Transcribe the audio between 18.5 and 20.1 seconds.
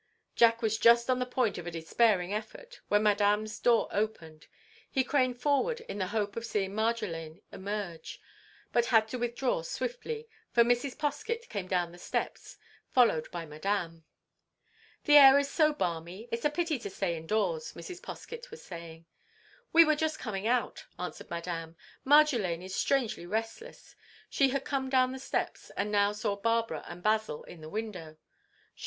saying. "We were